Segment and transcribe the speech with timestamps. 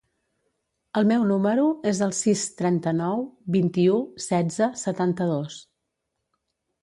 [0.99, 3.21] El meu número es el sis, trenta-nou,
[3.57, 5.59] vint-i-u, setze, setanta-dos.